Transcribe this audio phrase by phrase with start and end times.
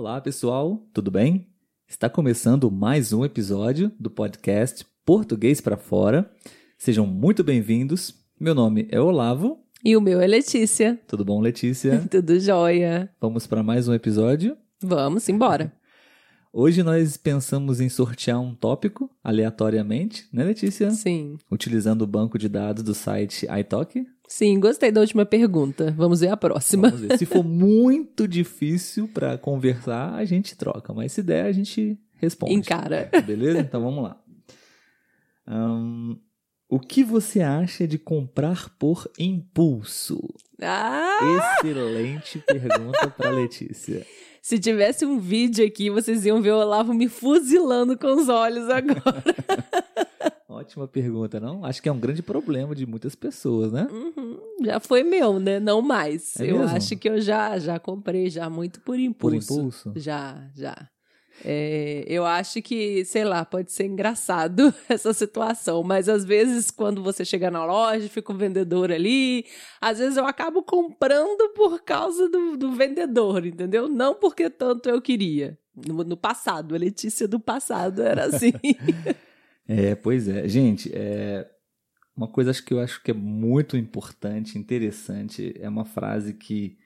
[0.00, 1.46] Olá, pessoal, tudo bem?
[1.86, 6.32] Está começando mais um episódio do podcast Português para Fora.
[6.78, 8.14] Sejam muito bem-vindos.
[8.40, 9.62] Meu nome é Olavo.
[9.84, 10.98] E o meu é Letícia.
[11.06, 12.02] Tudo bom, Letícia?
[12.10, 13.10] Tudo jóia.
[13.20, 14.56] Vamos para mais um episódio?
[14.82, 15.70] Vamos embora.
[16.50, 20.90] Hoje nós pensamos em sortear um tópico aleatoriamente, né, Letícia?
[20.92, 21.36] Sim.
[21.50, 24.06] Utilizando o banco de dados do site iTalk.
[24.30, 25.92] Sim, gostei da última pergunta.
[25.96, 26.88] Vamos ver a próxima.
[26.88, 27.18] Vamos ver.
[27.18, 30.94] Se for muito difícil para conversar, a gente troca.
[30.94, 32.54] Mas se der, a gente responde.
[32.54, 33.10] Encara.
[33.26, 33.58] Beleza?
[33.58, 34.22] Então vamos lá.
[35.48, 36.16] Um,
[36.68, 40.22] o que você acha de comprar por impulso?
[40.62, 41.18] Ah!
[41.58, 44.06] Excelente pergunta para Letícia.
[44.40, 48.70] Se tivesse um vídeo aqui, vocês iam ver o Olavo me fuzilando com os olhos
[48.70, 49.24] agora.
[50.60, 51.64] Ótima pergunta, não?
[51.64, 53.88] Acho que é um grande problema de muitas pessoas, né?
[53.90, 54.19] Uhum,
[54.64, 55.60] já foi meu, né?
[55.60, 56.38] Não mais.
[56.38, 56.76] É eu mesmo?
[56.76, 59.46] acho que eu já, já comprei já muito por impulso.
[59.48, 59.92] Por impulso?
[59.96, 60.88] Já, já.
[61.44, 67.02] É, eu acho que, sei lá, pode ser engraçado essa situação, mas às vezes quando
[67.02, 69.46] você chega na loja, fica o vendedor ali,
[69.80, 73.88] às vezes eu acabo comprando por causa do, do vendedor, entendeu?
[73.88, 75.58] Não porque tanto eu queria.
[75.86, 78.52] No, no passado, a Letícia do passado era assim.
[79.72, 80.48] É, pois é.
[80.48, 81.48] Gente, é...
[82.20, 86.78] uma coisa que eu acho que é muito importante, interessante, é uma frase que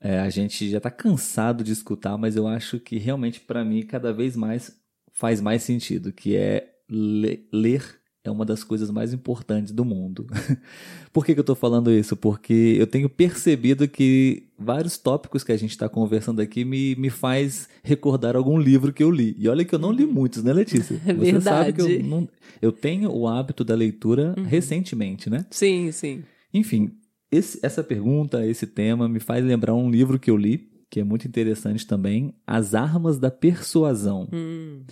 [0.00, 3.82] é, a gente já está cansado de escutar, mas eu acho que realmente para mim
[3.86, 4.80] cada vez mais
[5.12, 10.26] faz mais sentido, que é le- ler é uma das coisas mais importantes do mundo.
[11.12, 12.16] Por que, que eu estou falando isso?
[12.16, 17.10] Porque eu tenho percebido que vários tópicos que a gente está conversando aqui me, me
[17.10, 19.34] faz recordar algum livro que eu li.
[19.38, 21.00] E olha que eu não li muitos, né, Letícia?
[21.06, 22.08] É Você sabe que eu, verdade.
[22.08, 22.28] não,
[22.60, 25.44] eu tenho o hábito da leitura recentemente, né?
[25.50, 26.22] sim, sim.
[26.54, 26.92] Enfim,
[27.30, 31.04] esse- essa pergunta, esse tema, me faz lembrar um livro que eu li, que é
[31.04, 34.28] muito interessante também, As Armas da Persuasão.
[34.32, 34.82] Hum,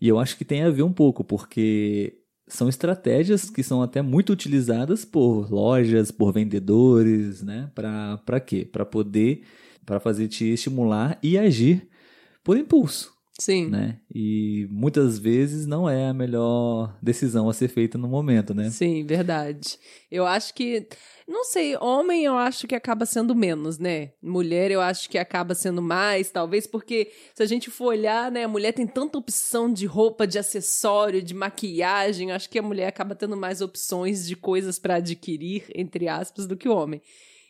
[0.00, 2.18] E eu acho que tem a ver um pouco, porque
[2.52, 7.70] são estratégias que são até muito utilizadas por lojas, por vendedores, né?
[7.74, 8.64] Para quê?
[8.64, 9.44] Para poder,
[9.86, 11.88] para fazer te estimular e agir
[12.44, 13.66] por impulso, sim.
[13.68, 13.98] né?
[14.14, 18.70] E muitas vezes não é a melhor decisão a ser feita no momento, né?
[18.70, 19.78] Sim, verdade.
[20.10, 20.86] Eu acho que.
[21.26, 24.10] Não sei, homem eu acho que acaba sendo menos, né?
[24.20, 28.44] Mulher eu acho que acaba sendo mais, talvez, porque se a gente for olhar, né,
[28.44, 32.62] a mulher tem tanta opção de roupa, de acessório, de maquiagem, eu acho que a
[32.62, 37.00] mulher acaba tendo mais opções de coisas para adquirir, entre aspas, do que o homem.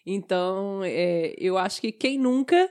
[0.04, 2.70] Então, é, eu acho que quem nunca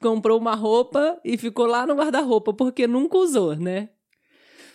[0.00, 3.90] comprou uma roupa e ficou lá no guarda-roupa porque nunca usou, né?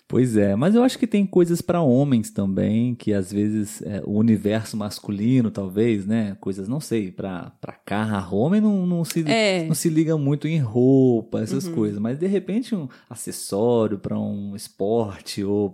[0.07, 4.01] Pois é, mas eu acho que tem coisas para homens também, que às vezes é,
[4.05, 6.37] o universo masculino, talvez, né?
[6.39, 7.51] Coisas, não sei, para
[7.85, 9.65] carro, homem não, não, se, É.
[9.65, 11.73] não se liga muito em roupa, essas Uhum.
[11.75, 15.73] coisas, mas de repente um acessório para um esporte ou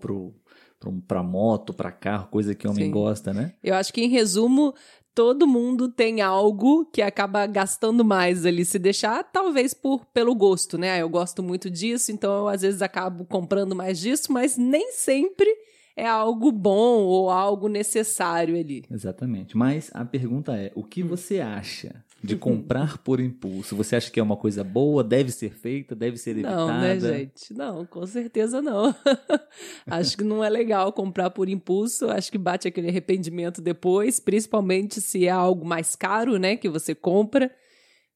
[0.86, 2.92] um, pra moto, para carro, coisa que homem Sim.
[2.92, 3.54] gosta, né?
[3.62, 4.74] Eu acho que, em resumo,
[5.19, 8.63] todo mundo tem algo que acaba gastando mais ali.
[8.63, 10.91] Se deixar, talvez por pelo gosto, né?
[10.94, 14.94] Ah, Eu gosto muito disso, então eu às vezes acabo comprando mais disso, mas nem
[14.94, 15.53] sempre
[15.94, 18.85] é algo bom ou algo necessário ali.
[18.90, 19.57] Exatamente.
[19.57, 20.84] Mas a pergunta é: o Hum.
[20.84, 23.75] que você acha de comprar por impulso?
[23.75, 26.56] Você acha que é uma coisa boa, deve ser feita, deve ser evitada?
[26.56, 27.53] Não, né, gente?
[27.53, 28.94] Não, com certeza não.
[29.88, 32.09] acho que não é legal comprar por impulso.
[32.09, 36.94] Acho que bate aquele arrependimento depois, principalmente se é algo mais caro, né, que você
[36.94, 37.53] compra.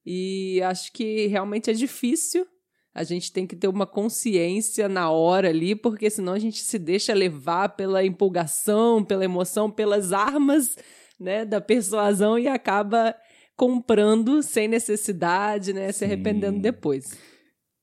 [0.06, 2.46] E acho que realmente é difícil.
[2.94, 6.78] A gente tem que ter uma consciência na hora ali, porque senão a gente se
[6.78, 10.76] deixa levar pela empolgação, pela emoção, pelas armas,
[11.20, 13.16] né, da persuasão e acaba
[13.56, 16.06] comprando sem necessidade, né, se Sim.
[16.06, 17.18] arrependendo depois.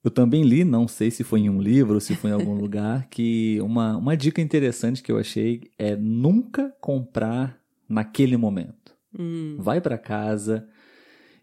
[0.02, 2.54] Eu também li, não sei se foi em um livro ou se foi em algum
[2.58, 8.94] lugar, que uma, uma dica interessante que eu achei é nunca comprar naquele momento.
[9.18, 9.56] Hum.
[9.58, 10.66] Vai para casa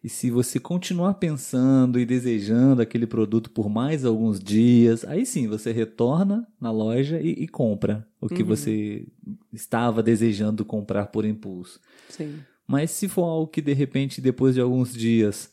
[0.04, 5.48] e se você continuar pensando e desejando aquele produto por mais alguns dias, aí sim
[5.48, 8.48] você retorna na loja e, e compra o que Uhum.
[8.50, 9.06] você
[9.52, 11.80] estava desejando comprar por impulso.
[12.10, 12.40] Sim.
[12.68, 15.50] Mas se for algo que de repente depois de alguns dias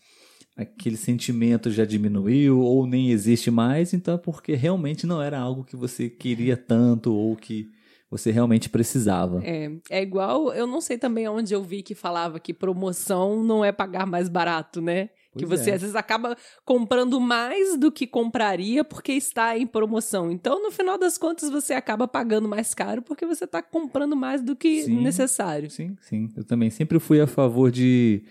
[0.56, 5.64] aquele sentimento já diminuiu ou nem existe mais, então é porque realmente não era algo
[5.64, 7.68] que você queria tanto ou que
[8.10, 9.42] você realmente precisava.
[9.44, 13.64] É, é igual, eu não sei também onde eu vi que falava que promoção não
[13.64, 15.08] é pagar mais barato, né?
[15.36, 15.74] Que Pois você é.
[15.74, 20.30] às vezes acaba comprando mais do que compraria porque está em promoção.
[20.30, 24.42] Então, no final das contas, você acaba pagando mais caro porque você está comprando mais
[24.42, 25.02] do que Sim.
[25.02, 25.70] necessário.
[25.70, 26.28] Sim, sim.
[26.36, 28.22] Eu também sempre fui a favor de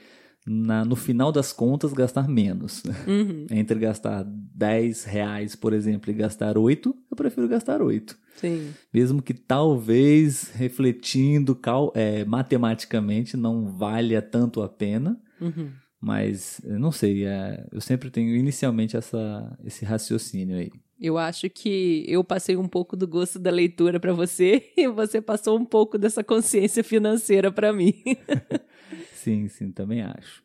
[0.46, 2.84] na, no final das contas, gastar menos.
[3.08, 3.46] Uhum.
[3.52, 8.18] Entre gastar 10 reais, por exemplo, e gastar 8, eu prefiro gastar 8.
[8.36, 8.74] Sim.
[8.94, 15.18] Mesmo que talvez, refletindo cal, é, matematicamente, não valha tanto a pena.
[15.40, 15.70] Uhum.
[16.06, 20.70] Mas, não sei, é, eu sempre tenho inicialmente essa, esse raciocínio aí.
[21.00, 25.22] Eu acho que eu passei um pouco do gosto da leitura para você e você
[25.22, 27.94] passou um pouco dessa consciência financeira para mim.
[29.16, 30.44] sim, sim, também acho.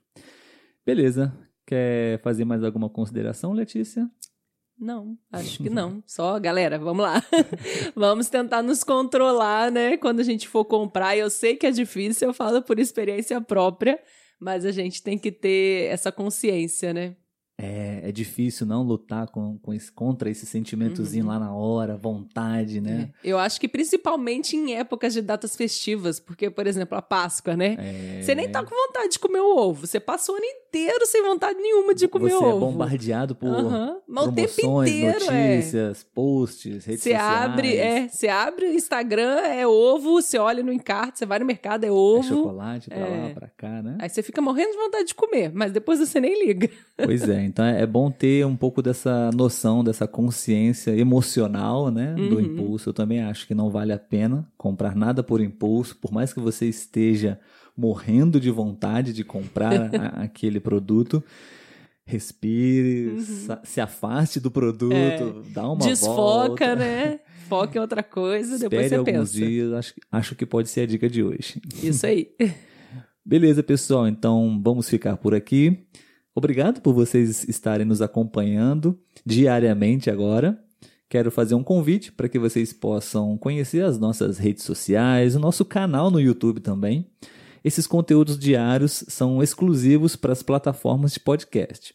[0.86, 1.36] Beleza.
[1.66, 4.08] Quer fazer mais alguma consideração, Letícia?
[4.78, 6.00] Não, acho que não.
[6.06, 7.20] Só, galera, vamos lá.
[7.96, 9.96] vamos tentar nos controlar, né?
[9.96, 11.16] Quando a gente for comprar.
[11.16, 13.98] Eu sei que é difícil, eu falo por experiência própria,
[14.38, 17.16] mas a gente tem que ter essa consciência, né?
[17.60, 21.32] É, é difícil não lutar com, com esse, contra esse sentimentozinho uhum.
[21.32, 23.10] lá na hora, vontade, né?
[23.24, 23.30] É.
[23.30, 27.76] Eu acho que principalmente em épocas de datas festivas, porque, por exemplo, a Páscoa, né?
[27.78, 28.22] É...
[28.22, 29.88] Você nem tá com vontade de comer o ovo.
[29.88, 32.44] Você passou o ano inteiro sem vontade nenhuma de comer Você ovo.
[32.44, 33.98] Você é bombardeado por uhum.
[34.06, 35.56] promoções, inteiro, é.
[35.56, 37.44] notícias, posts, redes sociais.
[37.44, 41.44] Abre, é, você abre o Instagram, é ovo, você olha no encarte, você vai no
[41.44, 42.20] mercado, é ovo.
[42.20, 43.98] É chocolate pra lá, pra cá, né?
[44.00, 46.70] Aí você fica morrendo de vontade de comer, mas depois você nem liga.
[46.96, 52.36] Pois é, então é bom ter um pouco dessa noção, dessa consciência emocional, né, do
[52.36, 52.40] Uhum.
[52.40, 52.90] impulso.
[52.90, 56.40] Eu também acho que não vale a pena comprar nada por impulso, por mais que
[56.40, 57.38] você esteja
[57.76, 61.22] morrendo de vontade de comprar a, aquele produto.
[62.04, 63.56] Respire, Uhum.
[63.64, 65.52] se afaste do produto, É.
[65.52, 66.76] dá uma Desfoca, volta.
[66.76, 67.20] né?
[67.48, 69.32] Foca em outra coisa, depois você alguns pensa.
[69.34, 71.60] dias, acho, acho que pode ser a dica de hoje.
[71.82, 72.28] Isso aí.
[73.24, 75.86] Beleza, pessoal, então vamos ficar por aqui.
[76.38, 78.96] Obrigado por vocês estarem nos acompanhando
[79.26, 80.56] diariamente agora.
[81.08, 85.64] Quero fazer um convite para que vocês possam conhecer as nossas redes sociais, o nosso
[85.64, 87.08] canal no YouTube também.
[87.64, 91.92] Esses conteúdos diários são exclusivos para as plataformas de podcast.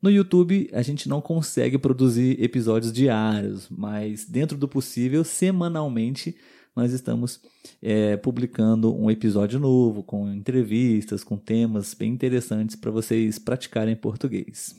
[0.00, 6.34] No YouTube, a gente não consegue produzir episódios diários, mas dentro do possível, semanalmente,
[6.74, 7.40] nós estamos
[7.80, 14.74] é, publicando um episódio novo, com entrevistas, com temas bem interessantes para vocês praticarem português.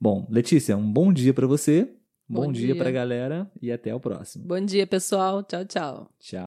[0.00, 1.92] Bom, Letícia, um bom dia para você,
[2.28, 2.76] bom, Bom dia, dia.
[2.76, 4.46] para a galera e até o próximo.
[4.46, 5.42] Bom dia, pessoal.
[5.42, 6.10] Tchau, tchau.
[6.18, 6.38] Tchau.